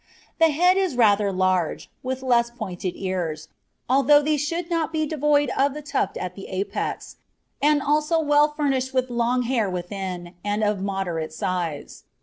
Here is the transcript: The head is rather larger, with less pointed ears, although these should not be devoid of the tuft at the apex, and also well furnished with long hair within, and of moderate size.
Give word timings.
The 0.39 0.49
head 0.49 0.77
is 0.77 0.95
rather 0.95 1.31
larger, 1.31 1.87
with 2.01 2.23
less 2.23 2.49
pointed 2.49 2.95
ears, 2.95 3.49
although 3.87 4.19
these 4.19 4.41
should 4.41 4.67
not 4.67 4.91
be 4.91 5.05
devoid 5.05 5.51
of 5.55 5.75
the 5.75 5.83
tuft 5.83 6.17
at 6.17 6.33
the 6.33 6.47
apex, 6.47 7.17
and 7.61 7.83
also 7.83 8.19
well 8.19 8.47
furnished 8.47 8.95
with 8.95 9.11
long 9.11 9.43
hair 9.43 9.69
within, 9.69 10.33
and 10.43 10.63
of 10.63 10.81
moderate 10.81 11.33
size. 11.33 12.05